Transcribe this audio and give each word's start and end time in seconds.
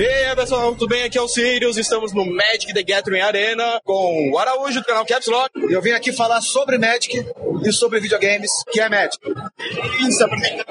E 0.00 0.06
aí, 0.06 0.29
pessoal, 0.40 0.72
tudo 0.72 0.88
bem? 0.88 1.04
Aqui 1.04 1.18
é 1.18 1.20
o 1.20 1.28
Sirius, 1.28 1.76
estamos 1.76 2.14
no 2.14 2.24
Magic 2.24 2.72
the 2.72 2.82
Gathering 2.82 3.20
Arena 3.20 3.78
com 3.84 4.30
o 4.32 4.38
Araújo 4.38 4.80
do 4.80 4.86
canal 4.86 5.04
Caps 5.04 5.28
Lock. 5.28 5.50
Eu 5.70 5.82
vim 5.82 5.90
aqui 5.90 6.12
falar 6.12 6.40
sobre 6.40 6.78
Magic 6.78 7.26
e 7.62 7.72
sobre 7.74 8.00
videogames, 8.00 8.50
que 8.72 8.80
é 8.80 8.88
Magic. 8.88 9.18
Isso, 10.00 10.26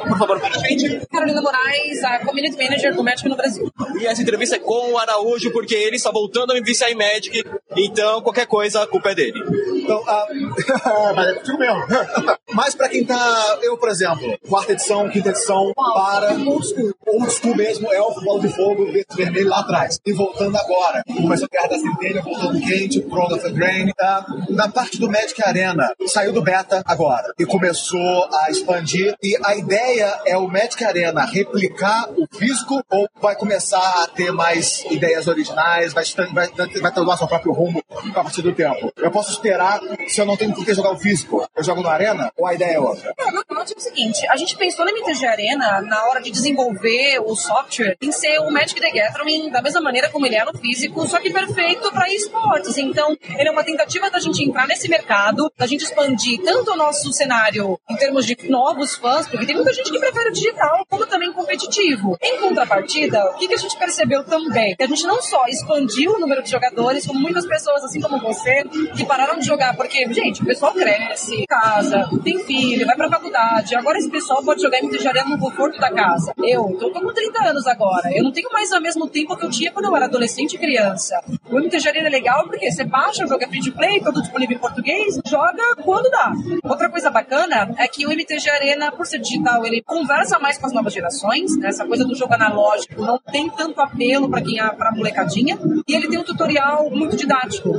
por 0.07 0.17
favor, 0.17 0.39
para 0.39 0.55
a 0.55 0.59
gente. 0.67 1.05
Carolina 1.11 1.39
Moraes, 1.39 2.03
a 2.03 2.25
Community 2.25 2.57
Manager 2.57 2.95
do 2.95 3.03
Magic 3.03 3.29
no 3.29 3.35
Brasil. 3.35 3.71
E 4.01 4.07
essa 4.07 4.23
entrevista 4.23 4.55
é 4.55 4.59
com 4.59 4.93
o 4.93 4.97
Araújo, 4.97 5.51
porque 5.51 5.75
ele 5.75 5.97
está 5.97 6.09
voltando 6.09 6.49
a 6.49 6.55
me 6.55 6.63
viciar 6.63 6.89
em 6.89 6.95
Magic, 6.95 7.43
então 7.77 8.23
qualquer 8.23 8.47
coisa, 8.47 8.81
a 8.81 8.87
culpa 8.87 9.11
é 9.11 9.15
dele. 9.15 9.39
Então, 9.75 10.03
ah, 10.07 10.27
mas 11.15 11.27
é 11.27 11.33
contigo 11.35 11.59
mesmo. 11.59 11.83
Mas 12.51 12.73
pra 12.73 12.89
quem 12.89 13.05
tá, 13.05 13.59
eu, 13.61 13.77
por 13.77 13.89
exemplo, 13.89 14.37
quarta 14.49 14.73
edição, 14.73 15.07
quinta 15.07 15.29
edição, 15.29 15.71
para 15.75 16.33
old 16.33 16.67
school, 16.67 16.93
old 17.05 17.31
school 17.31 17.55
mesmo, 17.55 17.93
elfo, 17.93 18.21
bola 18.21 18.41
de 18.41 18.49
fogo, 18.49 18.91
vermelho 19.15 19.49
lá 19.49 19.58
atrás. 19.59 19.99
E 20.05 20.13
voltando 20.13 20.57
agora, 20.57 21.03
começou 21.05 21.45
a 21.45 21.49
Guerra 21.49 21.69
da 21.69 21.79
Centelha, 21.79 22.21
voltando 22.21 22.59
quente, 22.59 23.01
Throne 23.01 23.33
of 23.33 23.43
the 23.43 23.49
Drain. 23.49 23.91
Tá? 23.97 24.25
Na 24.49 24.69
parte 24.69 24.99
do 24.99 25.09
Magic 25.09 25.41
Arena, 25.43 25.91
saiu 26.07 26.33
do 26.33 26.41
beta 26.41 26.81
agora 26.85 27.33
e 27.37 27.45
começou 27.45 28.29
a 28.33 28.49
expandir. 28.49 29.15
E 29.21 29.37
a 29.43 29.55
ideia 29.55 30.21
é 30.25 30.37
o 30.37 30.47
Magic 30.47 30.83
Arena 30.83 31.25
replicar 31.25 32.09
o 32.11 32.27
físico 32.37 32.83
ou 32.89 33.07
vai 33.21 33.35
começar 33.35 34.03
a 34.03 34.07
ter 34.07 34.31
mais 34.31 34.83
ideias 34.89 35.27
originais, 35.27 35.93
vai, 35.93 36.03
vai, 36.33 36.49
vai 36.81 36.93
tomar 36.93 37.17
seu 37.17 37.27
próprio 37.27 37.53
rumo 37.53 37.83
a 38.15 38.23
partir 38.23 38.41
do 38.41 38.53
tempo. 38.53 38.91
Eu 38.97 39.11
posso 39.11 39.31
esperar 39.31 39.79
se 40.07 40.19
eu 40.19 40.25
não 40.25 40.37
tenho 40.37 40.53
por 40.53 40.65
que 40.65 40.73
jogar 40.73 40.91
o 40.91 40.97
físico. 40.97 41.47
Eu 41.55 41.63
jogo 41.63 41.81
no 41.81 41.89
Arena 41.89 42.31
ou 42.37 42.47
a 42.47 42.53
ideia 42.53 42.75
é 42.75 42.79
outra? 42.79 43.13
Não, 43.17 43.31
não, 43.31 43.43
não, 43.49 43.65
tipo 43.65 43.79
o 43.79 43.83
seguinte, 43.83 44.25
a 44.27 44.35
gente 44.35 44.55
pensou 44.57 44.85
no 44.85 44.91
MTG 44.91 45.25
Arena 45.25 45.81
na 45.81 46.05
hora 46.05 46.21
de 46.21 46.31
desenvolver 46.31 47.19
o 47.19 47.35
software 47.35 47.97
em 48.01 48.11
ser 48.11 48.39
o 48.39 48.51
Magic 48.51 48.79
the 48.79 48.91
Gathering 48.91 49.48
da 49.49 49.61
mesma 49.61 49.81
maneira 49.81 50.09
como 50.09 50.25
ele 50.25 50.35
é 50.35 50.45
no 50.45 50.57
físico, 50.57 51.07
só 51.07 51.19
que 51.19 51.31
perfeito 51.31 51.91
para 51.91 52.11
esportes. 52.13 52.77
Então, 52.77 53.15
ele 53.37 53.49
é 53.49 53.51
uma 53.51 53.63
tentativa 53.63 54.09
da 54.09 54.19
gente 54.19 54.43
entrar 54.43 54.67
nesse 54.67 54.89
mercado, 54.89 55.51
da 55.57 55.65
gente 55.65 55.83
expandir 55.83 56.41
tanto 56.43 56.71
o 56.71 56.75
nosso 56.75 57.11
cenário 57.13 57.79
em 57.89 57.95
termos 57.95 58.25
de 58.25 58.37
novos 58.49 58.95
fãs, 58.95 59.27
porque 59.27 59.45
tem 59.45 59.55
muita 59.55 59.73
gente 59.73 59.91
que 59.91 59.99
prefere 59.99 60.29
o 60.29 60.33
digital, 60.33 60.85
como 60.89 61.05
também 61.05 61.31
competitivo. 61.31 62.17
Em 62.21 62.39
contrapartida, 62.39 63.23
o 63.31 63.35
que, 63.35 63.47
que 63.47 63.53
a 63.53 63.57
gente 63.57 63.77
percebeu 63.77 64.23
também? 64.23 64.75
Que 64.75 64.83
a 64.83 64.87
gente 64.87 65.05
não 65.05 65.21
só 65.21 65.45
expandiu 65.47 66.13
o 66.13 66.19
número 66.19 66.43
de 66.43 66.49
jogadores, 66.49 67.05
como 67.05 67.19
muitas 67.19 67.45
pessoas, 67.45 67.83
assim 67.83 68.01
como 68.01 68.19
você, 68.19 68.63
que 68.95 69.05
pararam 69.05 69.39
de 69.39 69.45
jogar, 69.45 69.75
porque, 69.75 70.11
gente, 70.13 70.41
o 70.41 70.45
pessoal 70.45 70.73
cresce, 70.73 71.45
casa, 71.47 72.09
tem 72.23 72.39
filho, 72.45 72.85
vai 72.85 72.95
pra 72.95 73.09
faculdade. 73.09 73.75
Agora 73.75 73.97
esse 73.97 74.09
pessoal 74.09 74.43
pode 74.43 74.61
jogar 74.61 74.79
Arena 75.09 75.29
no 75.29 75.39
conforto 75.39 75.79
da 75.79 75.91
casa. 75.91 76.33
Eu 76.37 76.75
tô, 76.79 76.91
tô 76.91 77.01
com 77.01 77.13
30 77.13 77.49
anos 77.49 77.67
agora. 77.67 78.11
Eu 78.15 78.23
não 78.23 78.31
tenho 78.31 78.49
mais 78.51 78.71
o 78.71 78.79
mesmo 78.79 79.07
tempo 79.07 79.33
que 79.39 79.45
eu 79.45 79.49
tinha 79.49 79.71
quando 79.71 79.85
eu 79.85 79.95
era 79.95 80.05
adolescente 80.05 80.53
e 80.53 80.57
criança. 80.57 81.19
O 81.49 81.57
MTG 81.57 81.87
Arena 81.87 82.07
é 82.07 82.11
legal 82.11 82.45
porque 82.45 82.69
você 82.69 82.83
baixa, 82.83 83.25
joga 83.25 83.47
free 83.47 83.61
to 83.61 83.71
play, 83.71 84.01
todo 84.01 84.21
disponível 84.21 84.57
em 84.57 84.59
português, 84.59 85.19
joga 85.25 85.75
quando 85.83 86.09
dá. 86.11 86.31
Outra 86.63 86.89
coisa 86.89 87.09
bacana 87.09 87.73
é 87.77 87.87
que 87.87 88.05
o 88.05 88.11
MTG 88.11 88.49
Arena, 88.49 88.91
por 88.91 89.05
ser 89.05 89.19
digital, 89.19 89.65
ele 89.65 89.81
conversa 89.81 90.37
mais 90.37 90.57
com 90.57 90.67
as 90.67 90.73
novas 90.73 90.93
gerações, 90.93 91.57
né? 91.57 91.69
essa 91.69 91.85
coisa 91.85 92.03
do 92.03 92.15
jogo 92.15 92.33
analógico 92.33 93.01
não 93.01 93.17
tem 93.17 93.49
tanto 93.49 93.79
apelo 93.79 94.29
para 94.29 94.41
quem 94.41 94.59
é 94.59 94.69
pra 94.69 94.91
molecadinha, 94.91 95.57
e 95.87 95.95
ele 95.95 96.07
tem 96.07 96.19
um 96.19 96.23
tutorial 96.23 96.89
muito 96.89 97.15
didático. 97.15 97.69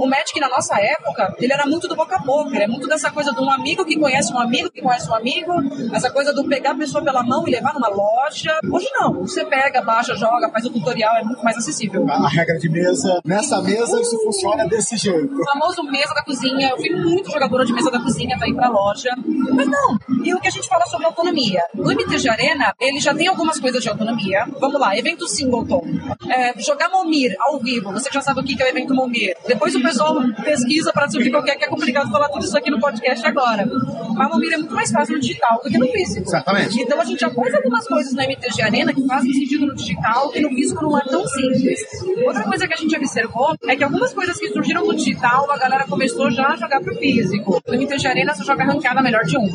O 0.00 0.08
Magic 0.08 0.40
na 0.40 0.48
nossa 0.48 0.80
época, 0.80 1.34
ele 1.38 1.52
era 1.52 1.66
muito 1.66 1.86
do 1.86 1.94
boca 1.94 2.16
a 2.16 2.18
boca, 2.20 2.56
é 2.56 2.66
muito 2.66 2.88
dessa 2.88 3.10
coisa 3.10 3.32
de 3.32 3.40
um 3.40 3.50
amigo 3.50 3.84
que 3.84 3.98
conhece 3.98 4.32
um 4.32 4.38
amigo 4.38 4.70
que 4.70 4.80
conhece 4.80 5.10
um 5.10 5.14
amigo, 5.14 5.52
essa 5.92 6.10
coisa 6.10 6.32
do 6.32 6.48
pegar 6.48 6.70
a 6.70 6.74
pessoa 6.74 7.04
pela 7.04 7.22
mão 7.22 7.46
e 7.46 7.50
levar 7.50 7.74
numa 7.74 7.88
loja. 7.88 8.58
Hoje 8.72 8.88
não, 8.94 9.12
você 9.20 9.44
pega, 9.44 9.82
baixa, 9.82 10.14
joga, 10.14 10.48
faz 10.50 10.64
o 10.64 10.70
tutorial, 10.70 11.16
é 11.16 11.22
muito 11.22 11.44
mais 11.44 11.58
acessível. 11.58 12.06
A 12.08 12.28
regra 12.28 12.56
de 12.56 12.70
mesa, 12.70 13.20
nessa 13.26 13.60
mesa 13.60 14.00
isso 14.00 14.18
funciona 14.24 14.66
desse 14.66 14.96
jeito. 14.96 15.34
O 15.34 15.44
famoso 15.44 15.82
mesa 15.82 16.14
da 16.14 16.24
cozinha, 16.24 16.70
eu 16.70 16.78
fui 16.78 16.90
muito 16.90 17.30
jogadora 17.30 17.66
de 17.66 17.72
mesa 17.74 17.90
da 17.90 18.00
cozinha 18.00 18.38
pra 18.38 18.48
ir 18.48 18.54
pra 18.54 18.70
loja, 18.70 19.10
mas 19.52 19.66
não. 19.66 19.98
E 20.24 20.34
o 20.34 20.40
que 20.40 20.48
a 20.48 20.50
gente 20.50 20.66
fala 20.66 20.86
sobre 20.86 21.04
autonomia? 21.04 21.60
O 21.76 21.90
MTG 21.90 22.26
Arena, 22.26 22.74
ele 22.80 23.00
já 23.00 23.14
tem 23.14 23.28
algumas 23.28 23.60
coisas 23.60 23.82
de 23.82 23.88
autonomia. 23.90 24.46
Vamos 24.58 24.80
lá, 24.80 24.96
evento 24.96 25.28
singleton. 25.28 25.82
É, 26.30 26.58
jogar 26.58 26.88
Momir 26.88 27.36
ao 27.38 27.58
vivo, 27.58 27.92
você 27.92 28.08
já 28.10 28.22
sabe 28.22 28.40
o 28.40 28.44
que 28.44 28.60
é 28.62 28.66
o 28.66 28.68
evento 28.68 28.94
Momir. 28.94 29.36
Depois 29.46 29.74
o 29.74 29.80
pessoal 29.90 30.14
pesquisa 30.44 30.92
pra 30.92 31.06
descobrir 31.06 31.30
qual 31.30 31.42
que 31.42 31.50
é, 31.50 31.56
que 31.56 31.64
é 31.64 31.68
complicado 31.68 32.10
falar 32.10 32.28
tudo 32.28 32.44
isso 32.44 32.56
aqui 32.56 32.70
no 32.70 32.78
podcast 32.78 33.26
agora. 33.26 33.68
Mas 34.14 34.30
Momir 34.30 34.52
é 34.52 34.56
muito 34.56 34.74
mais 34.74 34.90
fácil 34.90 35.14
no 35.14 35.20
digital 35.20 35.60
do 35.62 35.70
que 35.70 35.78
no 35.78 35.86
físico. 35.88 36.28
Certamente. 36.28 36.80
Então 36.80 37.00
a 37.00 37.04
gente 37.04 37.20
já 37.20 37.30
faz 37.30 37.54
algumas 37.54 37.86
coisas 37.86 38.12
no 38.12 38.22
MTG 38.22 38.62
Arena 38.62 38.92
que 38.92 39.06
fazem 39.06 39.32
sentido 39.32 39.66
no 39.66 39.74
digital, 39.74 40.30
que 40.30 40.40
no 40.40 40.48
físico 40.50 40.82
não 40.82 40.96
é 40.96 41.02
tão 41.02 41.26
simples. 41.26 41.80
Outra 42.24 42.44
coisa 42.44 42.68
que 42.68 42.74
a 42.74 42.76
gente 42.76 42.96
observou 42.96 43.54
é 43.66 43.76
que 43.76 43.82
algumas 43.82 44.12
coisas 44.12 44.38
que 44.38 44.48
surgiram 44.50 44.86
no 44.86 44.94
digital, 44.94 45.50
a 45.50 45.58
galera 45.58 45.84
começou 45.86 46.30
já 46.30 46.48
a 46.48 46.56
jogar 46.56 46.80
pro 46.80 46.94
físico. 46.96 47.60
No 47.66 47.74
MTG 47.74 48.06
Arena 48.06 48.34
você 48.34 48.44
joga 48.44 48.64
ranqueada 48.64 49.02
melhor 49.02 49.24
de 49.24 49.36
um. 49.36 49.48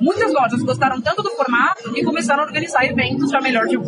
Muitas 0.00 0.32
lojas 0.32 0.62
gostaram 0.62 1.00
tanto 1.00 1.22
do 1.22 1.30
formato 1.30 1.92
que 1.92 2.02
começaram 2.04 2.42
a 2.42 2.46
organizar 2.46 2.84
eventos 2.84 3.30
já 3.30 3.40
melhor 3.40 3.66
de 3.66 3.78
um. 3.78 3.84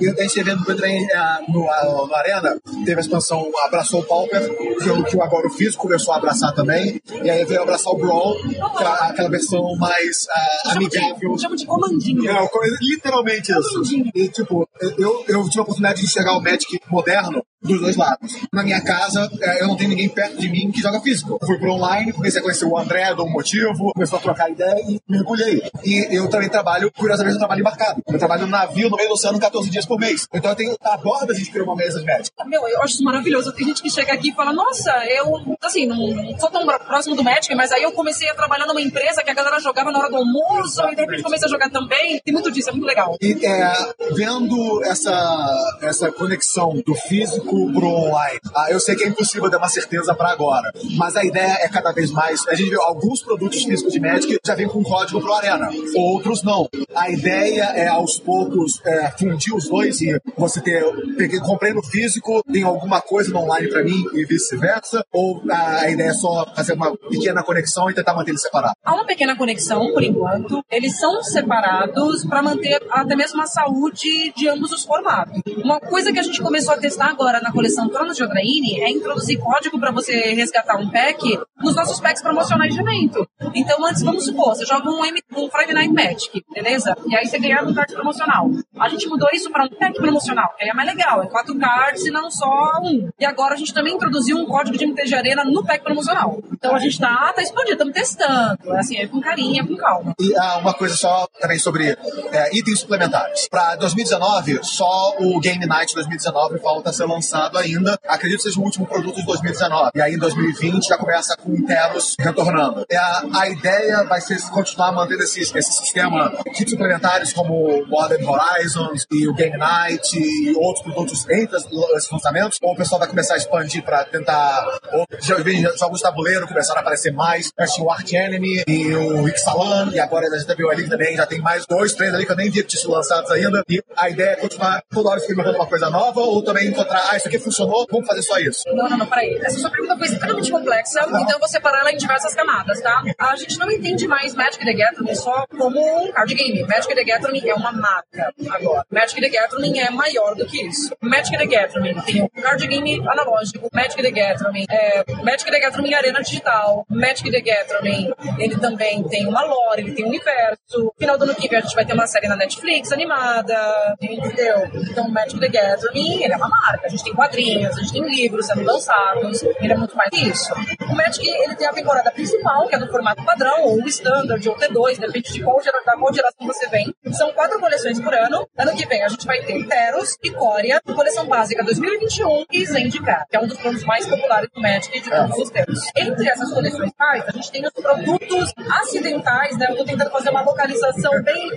E 0.00 0.22
esse 0.22 0.40
evento 0.40 0.64
que 0.64 0.70
eu 0.70 0.74
entrei 0.74 0.96
eh, 0.96 1.38
no, 1.48 1.68
ah, 1.70 2.06
no 2.08 2.14
Arena, 2.14 2.58
teve 2.84 2.96
a 2.96 3.00
expansão 3.00 3.50
Abraçou 3.66 4.00
o 4.00 4.04
Pauper, 4.04 4.40
que, 4.56 4.90
o- 5.02 5.04
que 5.06 5.20
agora 5.20 5.46
o 5.46 5.50
físico 5.50 5.82
começou 5.82 6.14
a 6.14 6.16
abraçar 6.18 6.54
também, 6.54 7.00
e 7.22 7.30
aí 7.30 7.44
veio 7.44 7.62
abraçar 7.62 7.92
o 7.92 7.96
Brawl, 7.98 8.36
que 8.42 8.56
é 8.56 8.86
aquela 8.86 9.28
versão 9.28 9.76
mais 9.76 10.26
ah, 10.30 10.72
amigável. 10.72 11.38
Chama 11.38 11.56
de 11.56 11.66
comandinho. 11.66 12.28
É, 12.30 12.48
literalmente 12.80 13.52
isso. 13.52 13.82
E, 14.14 14.28
tipo, 14.28 14.68
eu, 14.98 15.24
eu 15.28 15.44
tive 15.48 15.58
a 15.58 15.62
oportunidade 15.62 16.00
de 16.00 16.06
enxergar 16.06 16.36
o 16.36 16.40
Magic 16.42 16.80
moderno 16.90 17.42
dos 17.62 17.80
dois 17.80 17.96
lados. 17.96 18.40
Na 18.52 18.62
minha 18.62 18.80
casa, 18.80 19.30
é, 19.40 19.62
eu 19.62 19.68
não 19.68 19.76
tenho 19.76 19.90
ninguém 19.90 20.08
perto 20.08 20.38
de 20.38 20.48
mim 20.48 20.70
que 20.70 20.80
joga 20.80 21.00
físico. 21.00 21.38
Eu 21.40 21.46
fui 21.46 21.58
pro 21.58 21.72
online, 21.72 22.12
comecei 22.12 22.40
a 22.40 22.42
conhecer 22.42 22.64
o 22.64 22.76
André, 22.76 23.14
do 23.14 23.26
motivo, 23.26 23.92
começou 23.92 24.18
a 24.18 24.22
trocar 24.22 24.50
ideia 24.50 24.80
e 24.88 25.00
mergulhei. 25.08 25.62
E 25.84 26.16
eu 26.16 26.28
também 26.28 26.48
trabalho, 26.48 26.90
curiosamente, 26.92 27.34
eu 27.34 27.38
trabalho 27.38 27.60
embarcado. 27.60 28.02
Eu 28.06 28.18
trabalho 28.18 28.42
no 28.42 28.48
navio 28.48 28.90
no 28.90 28.96
meio 28.96 29.08
do 29.08 29.14
oceano 29.14 29.38
14 29.38 29.70
dias 29.70 29.86
por 29.86 29.98
mês. 29.98 30.26
Então 30.32 30.50
eu 30.50 30.56
tenho, 30.56 30.76
adoro 30.82 31.30
a 31.30 31.34
gente 31.34 31.50
criar 31.50 31.64
uma 31.64 31.76
mesa 31.76 32.00
de 32.00 32.06
Magic. 32.06 32.30
Meu, 32.46 32.66
eu 32.68 32.82
acho 32.82 32.94
isso 32.94 33.04
maravilhoso. 33.04 33.52
Tem 33.52 33.66
gente 33.66 33.82
que 33.82 33.90
chega 33.90 34.12
aqui 34.12 34.30
e 34.30 34.34
fala, 34.34 34.52
nossa, 34.52 34.90
eu, 35.06 35.56
assim, 35.62 35.86
não, 35.86 35.98
sou 36.38 36.50
tão 36.50 36.66
próximo 36.66 37.14
do 37.14 37.22
Magic, 37.22 37.54
mas 37.54 37.70
aí 37.72 37.82
eu 37.82 37.92
comecei 37.92 38.28
a 38.28 38.34
trabalhar 38.34 38.66
numa 38.66 38.80
empresa 38.80 39.22
que 39.22 39.30
a 39.30 39.34
galera 39.34 39.58
jogava 39.60 39.90
na 39.90 39.98
hora 39.98 40.10
do 40.10 40.16
almoço, 40.16 40.82
e 40.90 40.94
de 40.94 41.02
repente 41.02 41.22
comecei 41.22 41.46
a 41.46 41.50
jogar 41.50 41.70
também. 41.70 42.20
Tem 42.24 42.32
muito 42.32 42.50
disso, 42.50 42.70
é 42.70 42.72
muito 42.72 42.86
legal. 42.86 43.16
E 43.20 43.38
é, 43.44 43.72
vendo 44.14 44.82
essa, 44.84 45.78
essa 45.82 46.12
conexão 46.12 46.82
do 46.84 46.94
físico 46.94 47.51
pro 47.72 47.86
online, 47.86 48.40
ah, 48.54 48.66
eu 48.70 48.80
sei 48.80 48.96
que 48.96 49.04
é 49.04 49.08
impossível 49.08 49.50
dar 49.50 49.58
uma 49.58 49.68
certeza 49.68 50.14
para 50.14 50.30
agora, 50.30 50.72
mas 50.96 51.16
a 51.16 51.24
ideia 51.24 51.58
é 51.60 51.68
cada 51.68 51.92
vez 51.92 52.10
mais. 52.10 52.46
A 52.48 52.54
gente 52.54 52.70
vê 52.70 52.76
alguns 52.76 53.22
produtos 53.22 53.62
físicos 53.62 53.92
de 53.92 54.00
Magic 54.00 54.38
já 54.44 54.54
vem 54.54 54.68
com 54.68 54.82
código 54.82 55.20
pro 55.20 55.32
Arena, 55.32 55.68
outros 55.96 56.42
não. 56.42 56.68
A 56.94 57.10
ideia 57.10 57.64
é 57.74 57.88
aos 57.88 58.18
poucos 58.18 58.80
é, 58.84 59.10
fundir 59.18 59.54
os 59.54 59.68
dois 59.68 60.00
e 60.00 60.18
você 60.36 60.60
ter. 60.60 60.82
Peguei, 61.16 61.40
comprei 61.40 61.72
no 61.72 61.82
físico, 61.82 62.42
tem 62.50 62.62
alguma 62.62 63.00
coisa 63.00 63.30
no 63.30 63.40
online 63.40 63.68
para 63.68 63.82
mim 63.82 64.04
e 64.14 64.24
vice-versa, 64.24 65.04
ou 65.12 65.42
a 65.50 65.90
ideia 65.90 66.10
é 66.10 66.14
só 66.14 66.46
fazer 66.54 66.74
uma 66.74 66.96
pequena 66.96 67.42
conexão 67.42 67.90
e 67.90 67.94
tentar 67.94 68.14
manter 68.14 68.30
eles 68.30 68.42
separados. 68.42 68.76
Há 68.84 68.94
uma 68.94 69.06
pequena 69.06 69.36
conexão, 69.36 69.92
por 69.92 70.02
enquanto. 70.02 70.64
Eles 70.70 70.98
são 70.98 71.22
separados 71.22 72.24
para 72.24 72.42
manter 72.42 72.80
até 72.90 73.14
mesmo 73.14 73.40
a 73.42 73.46
saúde 73.46 74.32
de 74.36 74.48
ambos 74.48 74.72
os 74.72 74.84
formatos. 74.84 75.40
Uma 75.58 75.80
coisa 75.80 76.12
que 76.12 76.18
a 76.18 76.22
gente 76.22 76.40
começou 76.40 76.74
a 76.74 76.78
testar 76.78 77.10
agora 77.10 77.40
na 77.42 77.52
coleção 77.52 77.88
Tronos 77.88 78.16
de 78.16 78.22
Odraine 78.22 78.80
é 78.80 78.90
introduzir 78.90 79.38
código 79.38 79.78
para 79.78 79.90
você 79.90 80.34
resgatar 80.34 80.76
um 80.76 80.88
pack 80.88 81.38
nos 81.58 81.74
nossos 81.74 82.00
packs 82.00 82.22
promocionais 82.22 82.74
de 82.74 82.80
evento. 82.80 83.26
Então, 83.54 83.84
antes, 83.86 84.02
vamos 84.02 84.24
supor, 84.24 84.54
você 84.54 84.64
joga 84.64 84.88
um, 84.90 85.04
M, 85.04 85.20
um 85.36 85.50
Friday 85.50 85.74
Night 85.74 85.92
Magic, 85.92 86.44
beleza? 86.52 86.96
E 87.06 87.14
aí 87.14 87.26
você 87.26 87.38
ganha 87.38 87.62
um 87.62 87.74
card 87.74 87.92
promocional. 87.92 88.50
A 88.78 88.88
gente 88.88 89.06
mudou 89.08 89.28
isso 89.32 89.50
para 89.50 89.64
um 89.64 89.68
pack 89.68 89.94
promocional, 89.94 90.54
que 90.56 90.64
aí 90.64 90.70
é 90.70 90.74
mais 90.74 90.88
legal, 90.88 91.22
é 91.22 91.26
quatro 91.26 91.58
cards 91.58 92.06
e 92.06 92.10
não 92.10 92.30
só 92.30 92.80
um. 92.82 93.08
E 93.18 93.24
agora 93.24 93.54
a 93.54 93.56
gente 93.56 93.74
também 93.74 93.94
introduziu 93.94 94.36
um 94.36 94.46
código 94.46 94.76
de 94.76 94.84
MTG 94.84 95.14
Arena 95.14 95.44
no 95.44 95.64
pack 95.64 95.84
promocional. 95.84 96.40
Então 96.52 96.74
a 96.74 96.78
gente 96.78 96.98
tá, 96.98 97.32
tá 97.34 97.42
expandindo, 97.42 97.72
estamos 97.72 97.94
testando. 97.94 98.72
Assim, 98.74 98.96
é 98.98 99.06
com 99.06 99.20
carinho, 99.20 99.62
é 99.62 99.66
com 99.66 99.76
calma. 99.76 100.14
E 100.18 100.34
ah, 100.36 100.58
uma 100.58 100.74
coisa 100.74 100.96
só 100.96 101.26
também 101.40 101.58
sobre 101.58 101.96
é, 102.32 102.56
itens 102.56 102.80
suplementares. 102.80 103.48
Para 103.48 103.76
2019, 103.76 104.60
só 104.62 105.16
o 105.18 105.40
Game 105.40 105.64
Night 105.66 105.94
2019 105.94 106.58
falta 106.58 106.92
ser 106.92 107.06
lançado. 107.06 107.31
Lançado 107.32 107.58
ainda. 107.58 107.98
Acredito 108.06 108.38
que 108.38 108.48
seja 108.48 108.60
o 108.60 108.64
último 108.64 108.86
produto 108.86 109.16
de 109.16 109.26
2019. 109.26 109.90
E 109.94 110.00
aí 110.00 110.14
em 110.14 110.18
2020 110.18 110.86
já 110.86 110.98
começa 110.98 111.36
com 111.36 111.52
inteiros 111.54 112.14
retornando. 112.18 112.84
E 112.90 112.94
a, 112.94 113.22
a 113.34 113.48
ideia 113.48 114.04
vai 114.04 114.20
ser 114.20 114.40
continuar 114.50 114.92
mantendo 114.92 115.22
esse, 115.22 115.40
esse 115.40 115.72
sistema 115.72 116.32
de 116.52 116.68
suplementares 116.68 117.32
como 117.32 117.86
Modern 117.86 118.24
Horizons 118.26 119.06
e 119.10 119.26
o 119.26 119.34
Game 119.34 119.56
Night 119.56 120.18
e 120.18 120.54
outros 120.56 120.84
produtos 120.84 121.28
entre 121.30 121.56
os 121.56 122.10
lançamentos, 122.10 122.58
ou 122.62 122.72
o 122.72 122.76
pessoal 122.76 122.98
vai 122.98 123.08
começar 123.08 123.34
a 123.34 123.36
expandir 123.36 123.82
para 123.82 124.04
tentar. 124.04 124.66
Ou, 124.92 125.06
já 125.20 125.36
vi 125.36 125.62
jogos 125.78 125.98
de 125.98 126.02
tabuleiro 126.02 126.46
começaram 126.46 126.78
a 126.78 126.82
aparecer 126.82 127.12
mais. 127.12 127.50
Já 127.58 127.66
tinha 127.66 127.86
o 127.86 127.90
Art 127.90 128.12
Enemy 128.12 128.64
e 128.66 128.94
o 128.94 129.28
Ixalan, 129.28 129.90
e 129.92 130.00
agora 130.00 130.26
a 130.26 130.38
gente 130.38 130.54
viu 130.54 130.70
ali 130.70 130.88
também, 130.88 131.16
já 131.16 131.26
tem 131.26 131.40
mais 131.40 131.66
dois, 131.66 131.94
três 131.94 132.12
ali 132.14 132.26
que 132.26 132.32
eu 132.32 132.36
nem 132.36 132.50
vi 132.50 132.62
que 132.62 132.76
tinham 132.76 132.92
lançados 132.92 133.30
ainda. 133.30 133.62
E 133.68 133.82
a 133.96 134.10
ideia 134.10 134.30
é 134.30 134.36
continuar 134.36 134.82
toda 134.90 135.10
hora 135.10 135.18
experimentando 135.20 135.56
uma 135.56 135.66
coisa 135.66 135.88
nova, 135.88 136.20
ou 136.20 136.42
também 136.42 136.68
encontrar, 136.68 137.08
ah, 137.10 137.16
isso 137.22 137.28
aqui 137.28 137.38
funcionou, 137.38 137.86
vamos 137.90 138.06
fazer 138.06 138.22
só 138.22 138.38
isso. 138.38 138.62
Não, 138.74 138.88
não, 138.88 138.98
não, 138.98 139.06
peraí. 139.06 139.38
Essa 139.42 139.58
sua 139.58 139.70
pergunta 139.70 139.96
foi 139.96 140.06
extremamente 140.06 140.50
complexa, 140.50 141.00
então 141.06 141.30
eu 141.30 141.38
vou 141.38 141.48
separar 141.48 141.80
ela 141.80 141.92
em 141.92 141.96
diversas 141.96 142.34
camadas, 142.34 142.80
tá? 142.80 143.02
A 143.18 143.36
gente 143.36 143.58
não 143.58 143.70
entende 143.70 144.08
mais 144.08 144.34
Magic 144.34 144.64
the 144.64 144.72
Gathering 144.72 145.14
só 145.14 145.46
como 145.56 145.80
um 145.80 146.12
card 146.12 146.34
game. 146.34 146.62
Magic 146.64 146.94
the 146.94 147.04
Gathering 147.04 147.48
é 147.48 147.54
uma 147.54 147.72
marca 147.72 148.32
agora. 148.50 148.84
Magic 148.90 149.20
the 149.20 149.28
Gathering 149.28 149.78
é 149.78 149.90
maior 149.90 150.34
do 150.34 150.46
que 150.46 150.66
isso. 150.66 150.94
Magic 151.00 151.36
the 151.36 151.46
Gathering 151.46 152.00
tem 152.02 152.22
um 152.22 152.28
card 152.28 152.66
game 152.66 153.00
analógico, 153.08 153.68
Magic 153.72 154.02
the 154.02 154.10
Gathering, 154.10 154.66
é, 154.68 155.04
Magic 155.22 155.50
the 155.50 155.60
Gathering 155.60 155.94
Arena 155.94 156.20
Digital, 156.22 156.84
Magic 156.88 157.30
the 157.30 157.40
Gathering, 157.40 158.12
ele 158.38 158.56
também 158.58 159.02
tem 159.04 159.26
uma 159.26 159.44
lore, 159.44 159.82
ele 159.82 159.92
tem 159.92 160.04
um 160.04 160.08
universo. 160.08 160.58
No 160.72 160.92
final 160.98 161.18
do 161.18 161.24
ano 161.24 161.34
que 161.34 161.48
vem 161.48 161.58
a 161.58 161.62
gente 161.62 161.74
vai 161.74 161.84
ter 161.84 161.92
uma 161.92 162.06
série 162.06 162.26
na 162.26 162.36
Netflix 162.36 162.90
animada, 162.90 163.96
entendeu? 164.00 164.68
Então 164.90 165.08
Magic 165.08 165.38
the 165.38 165.48
Gathering, 165.48 166.24
ele 166.24 166.32
é 166.32 166.36
uma 166.36 166.48
marca. 166.48 166.86
A 166.86 166.88
gente 166.88 167.04
tem 167.04 167.11
quadrinhos, 167.14 167.76
a 167.76 167.80
gente 167.80 167.92
tem 167.92 168.02
livros 168.02 168.46
sendo 168.46 168.62
lançados, 168.62 169.42
ele 169.42 169.72
é 169.72 169.76
muito 169.76 169.96
mais 169.96 170.10
que 170.10 170.28
isso. 170.28 170.52
O 170.90 170.94
Magic, 170.94 171.26
ele 171.26 171.54
tem 171.56 171.66
a 171.66 171.72
temporada 171.72 172.10
principal, 172.10 172.68
que 172.68 172.74
é 172.74 172.78
do 172.78 172.88
formato 172.88 173.24
padrão, 173.24 173.64
ou 173.64 173.80
standard, 173.86 174.48
ou 174.48 174.56
T2, 174.56 174.98
depende 174.98 175.32
de 175.32 175.42
qual, 175.42 175.60
da 175.62 175.96
qual 175.96 176.12
geração 176.12 176.46
você 176.46 176.68
vem. 176.68 176.94
São 177.12 177.32
quatro 177.32 177.58
coleções 177.58 178.00
por 178.00 178.14
ano. 178.14 178.46
Ano 178.56 178.76
que 178.76 178.86
vem 178.86 179.02
a 179.02 179.08
gente 179.08 179.26
vai 179.26 179.40
ter 179.42 179.66
Teros, 179.66 180.16
Icória, 180.22 180.80
coleção 180.94 181.26
básica 181.26 181.64
2021 181.64 182.44
e 182.52 182.66
Zendikar, 182.66 183.26
que 183.30 183.36
é 183.36 183.40
um 183.40 183.46
dos 183.46 183.58
planos 183.58 183.84
mais 183.84 184.06
populares 184.06 184.48
do 184.54 184.60
Magic 184.60 185.00
de 185.00 185.10
todos 185.10 185.38
os 185.38 185.50
tempos. 185.50 185.80
Entre 185.96 186.28
essas 186.28 186.52
coleções 186.52 186.92
pais, 186.92 187.24
a 187.26 187.32
gente 187.32 187.50
tem 187.50 187.64
os 187.64 187.72
produtos 187.72 188.52
acidentais, 188.80 189.56
né? 189.58 189.66
Eu 189.70 189.76
tô 189.76 189.84
tentando 189.84 190.10
fazer 190.10 190.30
uma 190.30 190.42
localização 190.42 191.22
bem, 191.22 191.50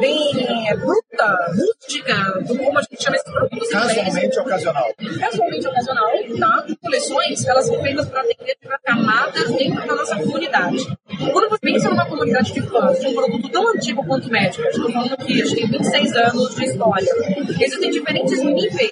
bem 0.00 0.70
é, 0.70 0.76
bruta, 0.76 1.52
rústica, 1.54 2.14
como 2.46 2.78
a 2.78 2.82
gente 2.82 3.02
chama 3.02 3.16
esses 3.16 3.32
produtos 3.32 3.68
Casualmente 3.70 4.38
ocasional. 4.40 4.88
Casualmente 5.18 5.66
ocasional, 5.66 6.10
tá? 6.38 6.66
Coleções, 6.82 7.46
elas 7.46 7.66
são 7.66 7.80
feitas 7.82 8.08
para 8.08 8.20
atender 8.20 8.56
para 8.62 8.78
camadas 8.78 9.50
dentro 9.54 9.86
da 9.86 9.94
nossa 9.94 10.16
comunidade. 10.16 10.86
Quando 11.32 11.48
você 11.50 11.58
pensa 11.60 11.90
numa 11.90 12.06
comunidade 12.06 12.52
de 12.52 12.62
fãs 12.62 13.00
de 13.00 13.06
um 13.06 13.14
produto 13.14 13.48
tão 13.50 13.68
antigo 13.68 14.04
quanto 14.06 14.28
o 14.28 14.30
Magic, 14.30 14.60
estou 14.68 14.92
falando 14.92 15.16
que 15.18 15.32
a 15.32 15.44
gente 15.44 15.54
tem 15.54 15.66
26 15.68 16.16
anos 16.16 16.54
de 16.54 16.64
história, 16.64 17.14
existem 17.60 17.90
diferentes 17.90 18.42
níveis 18.42 18.90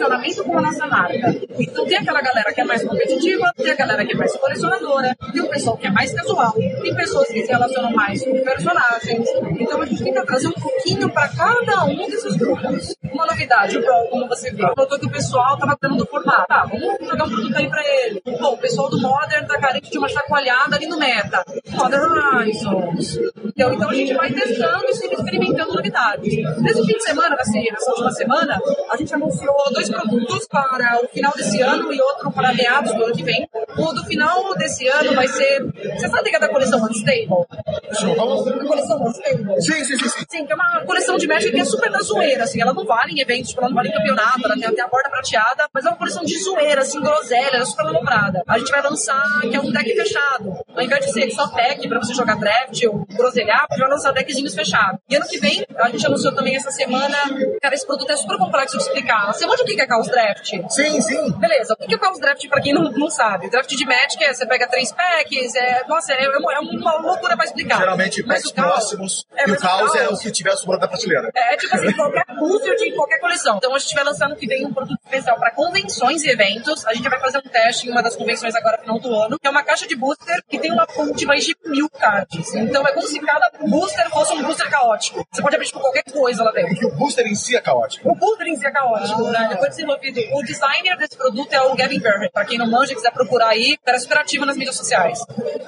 relacionamento 0.00 0.44
com 0.44 0.58
a 0.58 0.62
nossa 0.62 0.86
marca. 0.86 1.36
Então 1.58 1.86
tem 1.86 1.98
aquela 1.98 2.22
galera 2.22 2.52
que 2.52 2.60
é 2.60 2.64
mais 2.64 2.82
competitiva, 2.84 3.52
tem 3.56 3.70
a 3.70 3.74
galera 3.74 4.04
que 4.04 4.12
é 4.12 4.16
mais 4.16 4.36
colecionadora, 4.36 5.16
tem 5.32 5.42
o 5.42 5.48
pessoal 5.48 5.76
que 5.76 5.86
é 5.86 5.90
mais 5.90 6.12
casual, 6.12 6.52
tem 6.52 6.94
pessoas 6.94 7.28
que 7.28 7.42
se 7.44 7.52
relacionam 7.52 7.92
mais 7.92 8.24
com 8.24 8.32
personagens. 8.42 9.28
Então 9.58 9.82
a 9.82 9.86
gente 9.86 10.02
tenta 10.02 10.24
trazer 10.24 10.48
um 10.48 10.52
pouquinho 10.52 11.10
para 11.10 11.28
cada 11.28 11.84
um 11.84 12.08
desses 12.08 12.36
grupos. 12.36 12.94
Uma 13.12 13.26
novidade, 13.26 13.76
o 13.76 14.08
como 14.08 14.28
você 14.28 14.50
viu, 14.52 14.68
notou 14.76 14.98
que 14.98 15.06
o 15.06 15.10
pessoal 15.10 15.58
tava 15.58 15.76
dando 15.80 15.96
do 15.96 16.06
formato. 16.06 16.46
Tá, 16.48 16.64
vamos 16.64 17.06
jogar 17.06 17.24
um 17.24 17.30
produto 17.30 17.56
aí 17.56 17.68
pra 17.68 17.82
ele. 17.84 18.22
Bom, 18.40 18.54
o 18.54 18.58
pessoal 18.58 18.88
do 18.88 19.00
Modern 19.00 19.46
tá 19.46 19.58
carente 19.58 19.90
de 19.90 19.98
uma 19.98 20.08
chacoalhada 20.08 20.76
ali 20.76 20.86
no 20.86 20.98
meta. 20.98 21.44
Modern 21.72 22.02
Horizons. 22.02 23.18
Então, 23.44 23.74
então 23.74 23.90
a 23.90 23.94
gente 23.94 24.14
vai 24.14 24.32
testando 24.32 24.84
e 24.86 24.94
sempre 24.94 25.16
experimentando 25.16 25.74
novidades. 25.74 26.34
Nesse 26.58 26.86
fim 26.86 26.96
de 26.96 27.02
semana, 27.02 27.36
assim, 27.38 27.64
nessa 27.70 27.90
última 27.90 28.10
semana, 28.12 28.60
a 28.90 28.96
gente 28.96 29.14
anunciou 29.14 29.54
dois 29.72 29.89
produtos 29.90 30.46
para 30.48 31.00
o 31.02 31.08
final 31.08 31.32
desse 31.36 31.60
ano 31.60 31.92
e 31.92 32.00
outro 32.00 32.30
para 32.32 32.54
meados 32.54 32.94
do 32.94 33.04
ano 33.04 33.14
que 33.14 33.22
vem. 33.22 33.48
O 33.76 33.92
do 33.92 34.04
final 34.04 34.54
desse 34.56 34.86
ano 34.88 35.14
vai 35.14 35.28
ser. 35.28 35.64
Você 35.96 36.08
sabe 36.08 36.30
que 36.30 36.36
é 36.36 36.40
da 36.40 36.48
coleção 36.48 36.82
Unstable? 36.82 37.46
A 37.90 38.66
coleção 38.66 39.02
Unstable? 39.02 39.60
Sim, 39.62 39.84
sim, 39.84 39.98
sim, 39.98 40.08
sim. 40.08 40.24
Sim, 40.28 40.46
que 40.46 40.52
é 40.52 40.54
uma 40.54 40.84
coleção 40.84 41.16
de 41.16 41.26
Magic 41.26 41.52
que 41.52 41.60
é 41.60 41.64
super 41.64 41.90
da 41.90 42.00
zoeira, 42.00 42.44
assim. 42.44 42.60
Ela 42.60 42.72
não 42.72 42.84
vale 42.84 43.12
em 43.12 43.20
eventos, 43.20 43.50
tipo, 43.50 43.60
ela 43.60 43.68
não 43.68 43.76
vale 43.76 43.88
em 43.88 43.92
campeonato, 43.92 44.40
ela 44.44 44.54
tem 44.54 44.64
até 44.64 44.82
a 44.82 44.88
borda 44.88 45.10
prateada, 45.10 45.68
mas 45.72 45.84
é 45.84 45.88
uma 45.88 45.96
coleção 45.96 46.24
de 46.24 46.38
zoeira, 46.42 46.82
assim, 46.82 47.00
groselha, 47.00 47.56
é 47.56 47.64
super 47.64 47.84
manobrada. 47.84 48.42
A 48.46 48.58
gente 48.58 48.70
vai 48.70 48.82
lançar, 48.82 49.40
que 49.42 49.56
é 49.56 49.60
um 49.60 49.70
deck 49.70 49.94
fechado. 49.94 50.54
Ao 50.74 50.82
invés 50.82 51.06
de 51.06 51.12
ser 51.12 51.30
só 51.30 51.48
pack 51.48 51.88
pra 51.88 51.98
você 51.98 52.14
jogar 52.14 52.36
draft 52.36 52.82
ou 52.84 53.06
groselhar, 53.16 53.66
a 53.68 53.74
gente 53.74 53.80
vai 53.80 53.90
lançar 53.90 54.12
deckzinhos 54.12 54.54
fechados. 54.54 55.00
E 55.08 55.16
ano 55.16 55.26
que 55.26 55.38
vem, 55.38 55.64
a 55.76 55.88
gente 55.88 56.06
anunciou 56.06 56.34
também 56.34 56.56
essa 56.56 56.70
semana, 56.70 57.16
cara, 57.60 57.74
esse 57.74 57.86
produto 57.86 58.10
é 58.10 58.16
super 58.16 58.38
complexo 58.38 58.76
de 58.76 58.82
explicar. 58.82 59.32
Você 59.32 59.46
manja 59.46 59.62
o 59.62 59.66
que 59.66 59.79
é 59.82 59.86
Chaos 59.86 60.08
Draft? 60.08 60.50
Sim, 60.68 61.00
sim. 61.00 61.32
Beleza, 61.38 61.74
o 61.78 61.86
que 61.86 61.94
é 61.94 61.98
Chaos 61.98 62.18
Draft 62.20 62.48
pra 62.48 62.60
quem 62.60 62.72
não, 62.72 62.90
não 62.92 63.10
sabe? 63.10 63.48
Draft 63.50 63.70
de 63.70 63.84
Magic 63.86 64.22
é, 64.24 64.32
você 64.32 64.46
pega 64.46 64.66
três 64.68 64.92
packs, 64.92 65.54
é, 65.54 65.84
nossa, 65.88 66.12
é, 66.12 66.24
é 66.24 66.28
uma 66.60 66.96
loucura 66.98 67.36
pra 67.36 67.44
explicar. 67.44 67.78
Geralmente 67.78 68.22
Mas 68.26 68.42
packs 68.42 68.52
caos- 68.52 68.68
próximos 68.72 69.26
é, 69.36 69.42
e 69.42 69.46
o 69.46 69.50
mas 69.50 69.60
caos 69.60 69.94
é 69.94 70.04
caos- 70.06 70.18
o 70.18 70.22
que 70.22 70.30
tiver 70.30 70.56
sobrando 70.56 70.80
da 70.82 70.88
prateleira. 70.88 71.30
é 71.34 71.56
tipo 71.56 71.74
assim, 71.74 71.92
qualquer 71.92 72.24
booster 72.38 72.76
de 72.76 72.92
qualquer 72.92 73.18
coleção. 73.20 73.56
Então 73.56 73.74
a 73.74 73.78
gente 73.78 73.94
vai 73.94 74.04
lançar 74.04 74.28
no 74.28 74.36
que 74.36 74.46
vem 74.46 74.66
um 74.66 74.72
produto 74.72 74.98
especial 75.04 75.36
para 75.38 75.50
convenções 75.52 76.22
e 76.24 76.30
eventos. 76.30 76.86
A 76.86 76.94
gente 76.94 77.08
vai 77.08 77.20
fazer 77.20 77.38
um 77.38 77.42
teste 77.50 77.88
em 77.88 77.92
uma 77.92 78.02
das 78.02 78.16
convenções 78.16 78.54
agora 78.54 78.76
no 78.78 78.82
final 78.82 78.98
do 79.00 79.14
ano, 79.14 79.38
que 79.38 79.46
é 79.46 79.50
uma 79.50 79.62
caixa 79.62 79.86
de 79.86 79.96
booster 79.96 80.42
que 80.48 80.58
tem 80.58 80.72
uma 80.72 80.86
fonte 80.86 81.14
de 81.18 81.26
mais 81.26 81.44
de 81.44 81.56
mil 81.66 81.88
cards. 81.88 82.54
Então 82.54 82.86
é 82.86 82.92
como 82.92 83.06
se 83.06 83.18
cada 83.20 83.50
booster 83.60 84.08
fosse 84.10 84.32
um 84.34 84.42
booster 84.42 84.68
caótico. 84.70 85.26
Você 85.32 85.42
pode 85.42 85.54
abrir 85.54 85.66
tipo, 85.66 85.80
qualquer 85.80 86.02
coisa 86.04 86.42
lá 86.44 86.50
dentro. 86.52 86.70
Porque 86.70 86.86
o 86.86 86.94
booster 86.96 87.26
em 87.26 87.34
si 87.34 87.56
é 87.56 87.60
caótico. 87.60 88.08
O 88.10 88.14
booster 88.14 88.46
em 88.46 88.56
si 88.56 88.66
é 88.66 88.70
caótico, 88.70 89.22
né? 89.28 89.46
Ele 89.50 89.58
foi 89.58 89.69
desenvolvido. 89.70 90.20
O 90.34 90.42
designer 90.42 90.96
desse 90.96 91.16
produto 91.16 91.52
é 91.52 91.60
o 91.62 91.74
Gavin 91.74 91.98
Burr. 91.98 92.30
Pra 92.32 92.44
quem 92.44 92.58
não 92.58 92.70
manja, 92.70 92.94
quiser 92.94 93.12
procurar 93.12 93.48
aí, 93.48 93.76
cara 93.84 93.98
super 93.98 94.18
ativo 94.18 94.44
nas 94.44 94.56
mídias 94.56 94.76
sociais. 94.76 95.18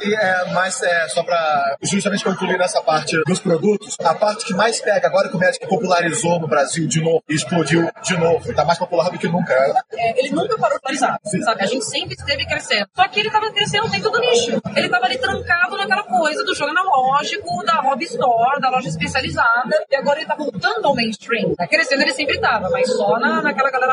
E, 0.00 0.14
é, 0.14 0.52
mas 0.52 0.82
é, 0.82 1.08
só 1.08 1.22
pra 1.22 1.76
justamente 1.82 2.24
concluir 2.24 2.58
nessa 2.58 2.82
parte 2.82 3.20
dos 3.26 3.40
produtos, 3.40 3.96
a 4.00 4.14
parte 4.14 4.44
que 4.44 4.54
mais 4.54 4.80
pega 4.80 5.06
agora 5.06 5.28
que 5.28 5.36
o 5.36 5.38
Magic 5.38 5.66
popularizou 5.66 6.40
no 6.40 6.48
Brasil 6.48 6.86
de 6.86 7.00
novo 7.00 7.22
e 7.28 7.34
explodiu 7.34 7.88
de 8.02 8.16
novo, 8.16 8.54
tá 8.54 8.64
mais 8.64 8.78
popular 8.78 9.10
do 9.10 9.18
que 9.18 9.28
nunca. 9.28 9.52
É, 9.92 10.18
ele 10.18 10.30
nunca 10.30 10.58
parou 10.58 10.76
de 10.76 10.82
polarizar, 10.82 11.18
sabe? 11.44 11.62
A 11.62 11.66
gente 11.66 11.84
sempre 11.84 12.14
esteve 12.14 12.44
crescendo. 12.46 12.86
Só 12.94 13.06
que 13.08 13.20
ele 13.20 13.30
tava 13.30 13.50
crescendo 13.52 13.88
dentro 13.88 14.10
do 14.10 14.20
nicho. 14.20 14.60
Ele 14.74 14.88
tava 14.88 15.06
ali 15.06 15.18
trancado 15.18 15.76
naquela 15.76 16.02
coisa 16.04 16.44
do 16.44 16.54
jogo 16.54 16.70
analógico, 16.70 17.64
da 17.64 17.80
hobby 17.80 18.04
store, 18.04 18.60
da 18.60 18.70
loja 18.70 18.88
especializada. 18.88 19.84
E 19.90 19.96
agora 19.96 20.18
ele 20.18 20.26
tá 20.26 20.34
voltando 20.34 20.86
ao 20.86 20.94
mainstream. 20.94 21.54
Tá 21.54 21.66
crescendo 21.66 22.02
ele 22.02 22.12
sempre 22.12 22.38
tava, 22.40 22.68
mas 22.70 22.88
só 22.88 23.18
na, 23.18 23.42
naquela 23.42 23.70
galera 23.70 23.91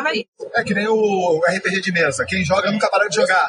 É 0.56 0.64
que 0.64 0.74
nem 0.74 0.88
o 0.88 1.40
RPG 1.48 1.82
de 1.82 1.92
mesa. 1.92 2.26
Quem 2.26 2.44
joga 2.44 2.72
nunca 2.72 2.90
para 2.90 3.08
de 3.08 3.16
jogar. 3.16 3.48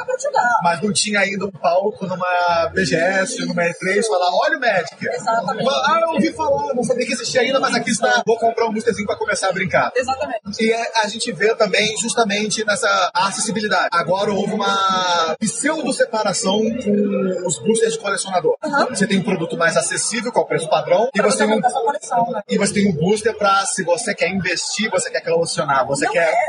Mas 0.62 0.81
não 0.82 0.93
tinha 0.93 1.20
ainda 1.20 1.47
um 1.47 1.50
palco 1.50 2.06
numa 2.06 2.69
BGS, 2.75 3.44
numa 3.47 3.62
E3, 3.62 4.06
falar, 4.06 4.29
olha 4.32 4.56
o 4.58 4.61
Magic. 4.61 5.06
Exatamente. 5.08 5.69
Ah, 5.69 5.99
eu 6.02 6.08
ouvi 6.11 6.32
falar, 6.32 6.75
não 6.75 6.85
sabia 6.85 7.06
que 7.06 7.12
existia 7.12 7.41
ainda, 7.43 7.58
mas 7.61 7.75
aqui 7.75 7.90
está. 7.90 8.23
Vou 8.26 8.38
comprar 8.38 8.66
um 8.66 8.73
boosterzinho 8.73 9.07
pra 9.07 9.16
começar 9.16 9.49
a 9.49 9.52
brincar. 9.52 9.90
Exatamente. 9.97 10.40
E 10.61 10.73
é- 10.73 10.92
a 11.02 11.09
gente 11.09 11.30
vê 11.33 11.54
também 11.54 11.97
justamente 11.99 12.64
nessa 12.64 13.11
acessibilidade. 13.14 13.88
Agora 13.92 14.33
houve 14.33 14.52
uma 14.54 15.37
pseudo-separação 15.38 16.59
com 16.61 17.47
os 17.47 17.59
boosters 17.61 17.95
de 17.95 17.99
colecionador. 17.99 18.57
Você 18.90 19.07
tem 19.07 19.19
um 19.19 19.23
produto 19.23 19.57
mais 19.57 19.76
acessível, 19.76 20.33
com 20.33 20.40
o 20.40 20.47
preço 20.47 20.69
padrão, 20.69 21.09
e 21.14 21.21
você 21.23 21.30
você 21.30 21.47
tem 21.47 21.57
um, 21.57 21.61
coleção, 21.61 22.30
né? 22.33 22.40
e 22.49 22.59
você 22.59 22.75
tem 22.75 22.88
um 22.88 22.92
booster 22.92 23.35
pra 23.37 23.64
se 23.64 23.83
você 23.85 24.14
quer 24.14 24.28
investir, 24.28 24.90
você 24.90 25.11
quer 25.11 25.21
colecionar, 25.23 25.87
você 25.87 26.04
Não, 26.07 26.12
quer 26.12 26.28
é- 26.28 26.30
é-. 26.30 26.39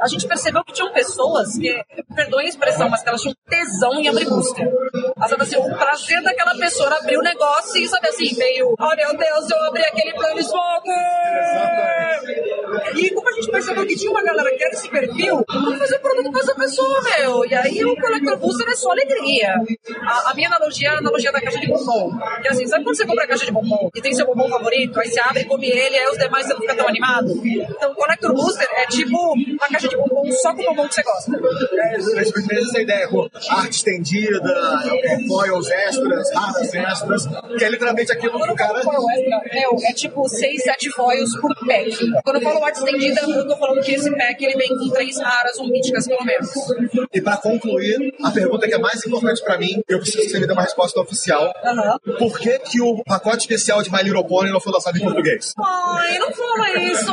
A 0.00 0.08
gente 0.08 0.26
percebeu 0.26 0.64
que 0.64 0.72
tinham 0.72 0.92
pessoas 0.92 1.56
que, 1.56 1.84
perdoem 2.14 2.46
a 2.46 2.48
expressão, 2.48 2.88
mas 2.88 3.02
que 3.02 3.08
elas 3.08 3.20
tinham 3.20 3.34
tesão 3.48 4.00
em 4.00 4.08
abrir 4.08 4.26
booster. 4.26 4.68
Elas 5.16 5.32
assim, 5.40 5.56
o 5.56 5.76
prazer 5.76 6.22
daquela 6.22 6.54
pessoa 6.56 6.96
abrir 6.96 7.18
o 7.18 7.22
negócio 7.22 7.80
e 7.80 7.88
sabe 7.88 8.08
assim, 8.08 8.36
meio, 8.36 8.74
oh 8.78 8.96
meu 8.96 9.16
Deus, 9.16 9.50
eu 9.50 9.62
abri 9.64 9.82
aquele 9.82 10.12
Planeswalker! 10.14 11.93
E 12.96 13.10
como 13.10 13.28
a 13.28 13.32
gente 13.32 13.50
percebeu 13.50 13.86
que 13.86 13.96
tinha 13.96 14.10
uma 14.10 14.22
galera 14.22 14.50
que 14.56 14.64
era 14.64 14.72
esse 14.72 14.88
perfil, 14.88 15.44
vamos 15.48 15.78
fazer 15.78 15.98
produto 15.98 16.32
com 16.32 16.38
essa 16.38 16.54
pessoa, 16.54 17.02
meu. 17.02 17.44
E 17.44 17.54
aí 17.54 17.84
o 17.84 17.96
Collector 17.96 18.38
Booster 18.38 18.68
é 18.68 18.74
só 18.74 18.90
alegria. 18.90 19.54
A, 20.02 20.30
a 20.30 20.34
minha 20.34 20.48
analogia 20.48 20.88
é 20.88 20.92
a 20.92 20.98
analogia 20.98 21.32
da 21.32 21.40
caixa 21.40 21.60
de 21.60 21.66
bombom. 21.66 22.12
Que 22.42 22.48
assim, 22.48 22.66
sabe 22.66 22.84
quando 22.84 22.96
você 22.96 23.06
compra 23.06 23.24
a 23.24 23.28
caixa 23.28 23.46
de 23.46 23.52
bombom 23.52 23.90
e 23.94 24.00
tem 24.00 24.14
seu 24.14 24.26
bombom 24.26 24.48
favorito, 24.48 24.98
aí 25.00 25.08
você 25.08 25.20
abre 25.20 25.42
e 25.42 25.44
come 25.44 25.68
ele, 25.68 25.96
aí 25.96 26.08
os 26.08 26.18
demais 26.18 26.46
você 26.46 26.54
não 26.54 26.60
fica 26.60 26.76
tão 26.76 26.88
animado? 26.88 27.28
Então 27.44 27.92
o 27.92 27.94
Collector 27.94 28.32
Booster 28.34 28.68
é 28.76 28.86
tipo 28.86 29.34
uma 29.34 29.68
caixa 29.68 29.88
de 29.88 29.96
bombom 29.96 30.30
só 30.32 30.54
com 30.54 30.62
o 30.62 30.64
bombom 30.66 30.88
que 30.88 30.94
você 30.94 31.02
gosta. 31.02 31.32
É, 31.74 31.96
exatamente 31.96 32.64
essa 32.64 32.80
ideia, 32.80 33.08
com 33.08 33.28
arte 33.50 33.76
estendida, 33.76 34.40
é, 35.04 35.26
foils 35.26 35.70
extras, 35.70 36.34
raras 36.34 36.74
extras, 36.74 37.26
que 37.58 37.64
é 37.64 37.68
literalmente 37.68 38.12
aquilo 38.12 38.40
que 38.42 38.50
o 38.50 38.54
cara. 38.54 38.82
Foil 38.82 39.10
extra, 39.10 39.40
meu, 39.52 39.78
é 39.82 39.92
tipo 39.92 40.28
6, 40.28 40.62
7 40.62 40.90
foils 40.90 41.40
por 41.40 41.54
pack. 41.66 41.96
Quando 42.24 42.36
eu 42.36 42.42
falo 42.42 42.64
art 42.64 42.83
estendida, 42.84 43.20
eu 43.20 43.48
tô 43.48 43.56
falando 43.56 43.82
que 43.82 43.92
esse 43.92 44.10
pack 44.10 44.44
ele 44.44 44.56
vem 44.56 44.68
com 44.68 44.88
três 44.90 45.18
raras 45.20 45.58
ou 45.58 45.68
míticas, 45.68 46.06
pelo 46.06 46.24
menos. 46.24 46.50
E 47.12 47.20
para 47.20 47.36
concluir, 47.36 48.14
a 48.22 48.30
pergunta 48.30 48.66
que 48.66 48.74
é 48.74 48.78
mais 48.78 49.04
importante 49.04 49.42
para 49.42 49.58
mim, 49.58 49.82
eu 49.88 49.98
preciso 49.98 50.24
que 50.24 50.30
você 50.30 50.40
me 50.40 50.46
dê 50.46 50.52
uma 50.52 50.62
resposta 50.62 51.00
oficial. 51.00 51.52
Uhum. 51.64 52.16
Por 52.16 52.38
que, 52.38 52.58
que 52.58 52.80
o 52.80 53.02
pacote 53.04 53.38
especial 53.38 53.82
de 53.82 53.90
My 53.90 54.02
Little 54.02 54.24
Pony 54.24 54.50
não 54.50 54.60
foi 54.60 54.72
lançado 54.72 54.96
em 54.96 55.00
português? 55.00 55.52
Ai, 55.58 56.18
não 56.18 56.32
fala 56.32 56.70
isso! 56.78 57.12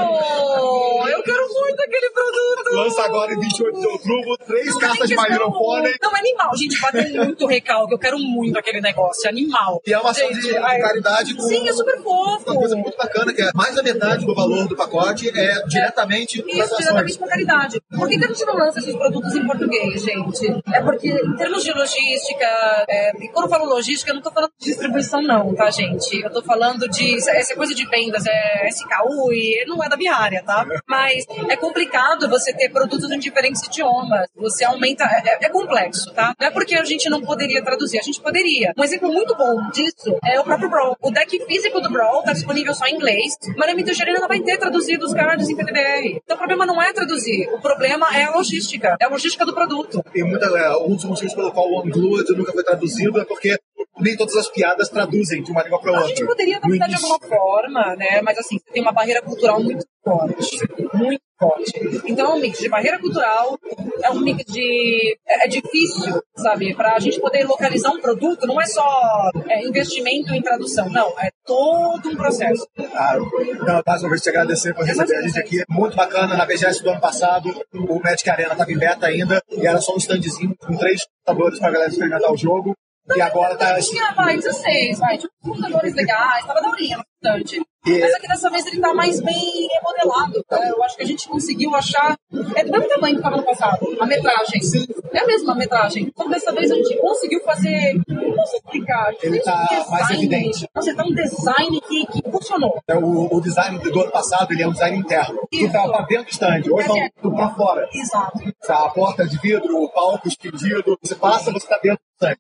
Eu 1.09 1.23
quero 1.23 1.47
muito 1.53 1.81
aquele 1.81 2.09
produto! 2.11 2.75
Lança 2.75 3.03
agora 3.03 3.33
em 3.33 3.39
28 3.39 3.79
de 3.79 3.87
outubro 3.87 4.37
três 4.45 4.77
cartas 4.77 5.09
de 5.09 5.15
My 5.15 5.29
Little 5.29 5.51
Pony. 5.51 5.93
Não, 6.01 6.15
é 6.15 6.19
animal, 6.19 6.55
gente, 6.55 6.79
bateu 6.79 7.25
muito 7.25 7.45
recalque. 7.47 7.93
Eu 7.93 7.99
quero 7.99 8.19
muito 8.19 8.57
aquele 8.57 8.81
negócio, 8.81 9.25
é 9.25 9.29
animal. 9.29 9.81
E 9.85 9.93
é 9.93 9.99
uma 9.99 10.11
ação 10.11 10.31
de, 10.31 10.53
caridade 10.53 11.35
com 11.35 11.43
Sim, 11.43 11.67
é 11.67 11.73
super 11.73 11.97
fofo. 12.01 12.51
uma 12.51 12.59
coisa 12.59 12.75
muito 12.75 12.97
bacana, 12.97 13.33
que 13.33 13.41
é 13.41 13.49
mais 13.53 13.75
da 13.75 13.83
metade 13.83 14.25
do 14.25 14.33
valor 14.33 14.67
do 14.67 14.75
pacote 14.75 15.29
é 15.29 15.60
diretamente 15.67 16.41
para 16.41 16.53
Isso, 16.53 16.77
diretamente 16.77 17.17
pra 17.17 17.27
caridade. 17.27 17.81
Por 17.89 18.07
que, 18.07 18.17
que 18.17 18.25
a 18.25 18.27
gente 18.27 18.45
não 18.45 18.55
lança 18.55 18.79
esses 18.79 18.95
produtos 18.95 19.35
em 19.35 19.45
português, 19.45 20.01
gente? 20.03 20.61
É 20.73 20.81
porque, 20.81 21.09
em 21.09 21.35
termos 21.35 21.63
de 21.63 21.71
logística, 21.71 22.45
é, 22.89 23.11
e 23.23 23.27
quando 23.29 23.45
eu 23.45 23.49
falo 23.49 23.65
logística, 23.65 24.11
eu 24.11 24.15
não 24.15 24.21
tô 24.21 24.31
falando 24.31 24.51
de 24.59 24.65
distribuição, 24.65 25.21
não, 25.21 25.53
tá, 25.55 25.69
gente? 25.69 26.21
Eu 26.21 26.31
tô 26.31 26.41
falando 26.41 26.87
de. 26.87 27.15
Essa 27.31 27.55
coisa 27.55 27.73
de 27.73 27.85
vendas, 27.87 28.25
é 28.25 28.67
SKU 28.69 29.33
e 29.33 29.65
não 29.67 29.83
é 29.83 29.89
da 29.89 29.95
Biária, 29.95 30.43
tá? 30.45 30.65
Mas 30.87 31.25
é 31.49 31.55
complicado 31.55 32.29
você 32.29 32.53
ter 32.53 32.69
produtos 32.69 33.09
em 33.11 33.19
diferentes 33.19 33.61
idiomas. 33.63 34.27
Você 34.35 34.63
aumenta. 34.63 35.03
É, 35.03 35.45
é 35.45 35.49
complexo, 35.49 36.13
tá? 36.13 36.33
Não 36.39 36.47
é 36.47 36.51
porque 36.51 36.75
a 36.75 36.83
gente 36.83 37.09
não 37.09 37.21
poderia 37.21 37.63
traduzir, 37.63 37.99
a 37.99 38.03
gente 38.03 38.21
poderia. 38.21 38.73
Um 38.77 38.83
exemplo 38.83 39.11
muito 39.11 39.35
bom 39.35 39.69
disso 39.71 40.17
é 40.25 40.39
o 40.39 40.43
próprio 40.43 40.69
Brawl. 40.69 40.97
O 41.01 41.11
deck 41.11 41.45
físico 41.45 41.79
do 41.81 41.89
Brawl 41.89 42.23
tá 42.23 42.33
disponível 42.33 42.73
só 42.73 42.85
em 42.85 42.95
inglês, 42.95 43.37
mas 43.57 43.69
a 43.69 43.73
Mitogerina 43.73 44.19
não 44.19 44.27
vai 44.27 44.39
ter 44.39 44.57
traduzido 44.57 45.05
os 45.05 45.13
cards 45.13 45.49
em. 45.59 46.21
Então 46.23 46.35
o 46.35 46.39
problema 46.39 46.65
não 46.65 46.81
é 46.81 46.93
traduzir, 46.93 47.49
o 47.53 47.59
problema 47.59 48.07
é 48.15 48.23
a 48.23 48.31
logística, 48.31 48.97
é 48.99 49.05
a 49.05 49.09
logística 49.09 49.45
do 49.45 49.53
produto. 49.53 50.03
E 50.13 50.23
muita, 50.23 50.45
é, 50.45 50.75
um 50.77 50.95
dos 50.95 51.05
motivos 51.05 51.33
pelo 51.33 51.51
qual 51.51 51.67
o 51.67 51.81
Unglued 51.81 52.31
nunca 52.35 52.51
foi 52.53 52.63
traduzido 52.63 53.19
é 53.19 53.25
porque 53.25 53.57
nem 54.01 54.15
todas 54.17 54.35
as 54.35 54.49
piadas 54.49 54.89
traduzem 54.89 55.43
de 55.43 55.51
uma 55.51 55.63
língua 55.63 55.79
para 55.79 55.91
A 55.91 55.93
outra. 55.95 56.09
gente 56.09 56.25
poderia 56.25 56.57
adaptar 56.57 56.87
de 56.87 56.95
alguma 56.95 57.19
forma, 57.19 57.95
né? 57.95 58.21
Mas 58.21 58.37
assim, 58.37 58.57
você 58.59 58.71
tem 58.73 58.81
uma 58.81 58.91
barreira 58.91 59.21
cultural 59.21 59.61
muito 59.61 59.85
forte. 60.03 60.57
Muito 60.93 61.21
forte. 61.39 61.71
Então 62.05 62.31
é 62.31 62.35
um 62.35 62.39
mix 62.39 62.59
de 62.59 62.69
barreira 62.69 62.99
cultural, 62.99 63.57
é 64.03 64.09
um 64.11 64.19
mix 64.19 64.43
de. 64.51 65.17
É, 65.27 65.45
é 65.45 65.47
difícil, 65.47 66.21
sabe? 66.37 66.73
Pra 66.75 66.99
gente 66.99 67.19
poder 67.19 67.45
localizar 67.45 67.91
um 67.91 68.01
produto, 68.01 68.45
não 68.47 68.59
é 68.61 68.65
só 68.65 69.29
é, 69.47 69.65
investimento 69.65 70.33
em 70.33 70.41
tradução, 70.41 70.89
não. 70.89 71.09
É 71.19 71.29
todo 71.45 72.09
um 72.09 72.15
processo. 72.15 72.67
Ah, 72.93 73.17
não, 73.17 73.81
mais 73.85 74.01
uma 74.01 74.09
vez 74.09 74.21
te 74.21 74.29
agradecer 74.29 74.73
por 74.73 74.85
receber 74.85 75.15
a 75.15 75.21
gente 75.21 75.39
aqui. 75.39 75.63
Muito 75.69 75.95
bacana. 75.95 76.35
Na 76.35 76.45
BGS 76.45 76.83
do 76.83 76.89
ano 76.89 77.01
passado, 77.01 77.49
o 77.73 77.99
Magic 77.99 78.29
Arena 78.29 78.53
estava 78.53 78.71
em 78.71 78.77
beta 78.77 79.07
ainda 79.07 79.41
e 79.51 79.65
era 79.65 79.79
só 79.81 79.93
um 79.93 79.97
standzinho 79.97 80.55
com 80.59 80.75
três 80.77 81.01
computadores 81.05 81.59
para 81.59 81.69
a 81.69 81.71
galera 81.71 81.91
experimentar 81.91 82.31
o 82.31 82.37
jogo. 82.37 82.75
E 83.15 83.21
agora 83.21 83.55
tá. 83.57 83.79
Tinha, 83.79 84.13
vai, 84.13 84.35
16, 84.37 84.99
vai. 84.99 85.17
Tinha 85.17 85.29
uns 85.43 85.49
computadores 85.49 85.93
legais, 85.95 86.45
tava 86.45 86.61
daorinha 86.61 86.97
no 86.97 87.03
estante. 87.21 87.61
E- 87.87 87.99
Mas 87.99 88.13
aqui 88.13 88.27
dessa 88.27 88.47
vez 88.51 88.63
ele 88.67 88.79
tá 88.79 88.93
mais 88.93 89.19
bem 89.21 89.67
remodelado. 89.73 90.45
né? 90.51 90.69
Eu 90.69 90.83
acho 90.83 90.95
que 90.95 91.01
a 91.03 91.05
gente 91.05 91.27
conseguiu 91.27 91.75
achar. 91.75 92.15
É 92.55 92.63
do 92.63 92.71
mesmo 92.71 92.87
tamanho 92.87 93.15
que 93.15 93.21
tava 93.23 93.37
no 93.37 93.43
passado, 93.43 93.79
a 93.99 94.05
metragem. 94.05 94.61
Sim. 94.61 94.85
É 95.11 95.19
a 95.19 95.25
mesma 95.25 95.55
metragem. 95.55 96.03
Então 96.03 96.29
dessa 96.29 96.53
vez 96.53 96.69
a 96.71 96.75
gente 96.75 96.95
conseguiu 97.01 97.41
fazer. 97.43 97.99
Não 98.07 98.35
posso 98.35 98.55
explicar. 98.57 99.11
Ele 99.23 99.41
fez 99.41 99.41
um 99.41 99.51
tá 99.51 99.85
mais 99.89 100.09
evidente. 100.11 100.67
Nossa, 100.75 100.95
tá 100.95 101.03
um 101.03 101.13
design 101.13 101.81
que, 101.81 102.05
que 102.05 102.31
funcionou. 102.31 102.79
É, 102.87 102.95
O, 102.95 103.35
o 103.35 103.41
design 103.41 103.79
do 103.79 103.99
ano 104.01 104.11
passado 104.11 104.51
ele 104.53 104.61
é 104.61 104.67
um 104.67 104.71
design 104.73 104.97
interno. 104.99 105.39
Tu 105.51 105.71
tá 105.71 105.87
pra 105.87 106.01
dentro 106.03 106.25
do 106.25 106.29
stand, 106.31 106.61
hoje 106.71 106.87
não, 106.87 107.09
tu 107.21 107.31
pra 107.35 107.49
fora. 107.55 107.89
Exato. 107.93 108.39
A 108.69 108.89
porta 108.89 109.27
de 109.27 109.37
vidro, 109.39 109.81
o 109.83 109.89
palco 109.89 110.27
estendido, 110.27 110.97
você 111.01 111.15
passa, 111.15 111.51
você 111.51 111.67
tá 111.67 111.79
dentro 111.81 111.97
do 111.99 112.13
stand. 112.27 112.37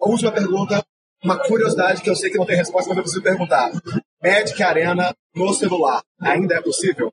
Última 0.00 0.32
pergunta, 0.32 0.84
uma 1.22 1.38
curiosidade 1.38 2.02
que 2.02 2.10
eu 2.10 2.16
sei 2.16 2.30
que 2.30 2.38
não 2.38 2.46
tem 2.46 2.56
resposta, 2.56 2.88
mas 2.88 2.98
eu 2.98 3.02
preciso 3.02 3.22
perguntar. 3.22 3.70
Magic 4.22 4.62
Arena 4.62 5.14
no 5.34 5.52
celular, 5.52 6.02
ainda 6.20 6.54
é 6.54 6.62
possível? 6.62 7.12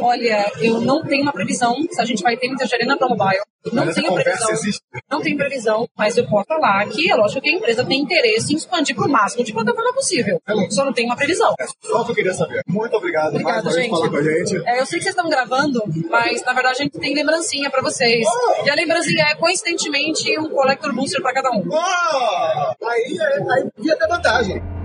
Olha, 0.00 0.50
eu 0.60 0.80
não 0.80 1.04
tenho 1.04 1.22
uma 1.22 1.32
previsão 1.32 1.76
se 1.90 2.00
a 2.00 2.04
gente 2.04 2.22
vai 2.22 2.36
ter 2.36 2.48
Mitagerina 2.48 2.96
para 2.96 3.08
mobile. 3.08 3.40
Não 3.72 3.84
Mas 3.86 3.94
tenho 3.94 4.12
previsão. 4.12 4.50
existe. 4.50 4.80
Não 5.08 5.20
tem 5.20 5.36
previsão, 5.36 5.86
mas 5.96 6.16
eu 6.16 6.26
posso 6.26 6.46
falar 6.48 6.84
que 6.88 7.08
é 7.10 7.14
lógico 7.14 7.40
que 7.40 7.50
a 7.50 7.52
empresa 7.52 7.84
tem 7.84 8.00
interesse 8.00 8.52
em 8.52 8.56
expandir 8.56 8.96
para 8.96 9.06
o 9.06 9.10
máximo 9.10 9.44
de 9.44 9.52
plataforma 9.52 9.92
possível. 9.94 10.40
Só 10.70 10.84
não 10.84 10.92
tem 10.92 11.04
uma 11.06 11.14
previsão. 11.14 11.54
É 11.60 11.66
só 11.66 12.00
o 12.00 12.04
que 12.04 12.10
eu 12.10 12.14
queria 12.14 12.34
saber. 12.34 12.62
Muito 12.66 12.96
obrigado 12.96 13.34
mais 13.34 13.44
Obrigada, 13.44 13.62
uma 13.62 13.72
vez 13.72 13.82
gente. 13.82 13.90
por 13.90 13.98
falar 13.98 14.10
com 14.10 14.16
a 14.16 14.22
gente. 14.22 14.68
É, 14.68 14.80
eu 14.80 14.86
sei 14.86 14.98
que 14.98 15.04
vocês 15.04 15.14
estão 15.14 15.28
gravando, 15.28 15.80
mas 16.10 16.42
na 16.42 16.52
verdade 16.52 16.80
a 16.80 16.82
gente 16.82 16.98
tem 16.98 17.14
lembrancinha 17.14 17.70
para 17.70 17.82
vocês. 17.82 18.26
E 18.64 18.70
a 18.70 18.74
lembrancinha 18.74 19.26
é, 19.26 19.34
coincidentemente, 19.36 20.38
um 20.40 20.48
Collector 20.48 20.92
Booster 20.92 21.22
para 21.22 21.34
cada 21.34 21.50
um. 21.50 21.62
Ah, 21.72 22.74
aí, 22.84 23.18
aí, 23.20 23.42
aí 23.50 23.68
devia 23.76 23.96
ter 23.96 24.08
vantagem. 24.08 24.81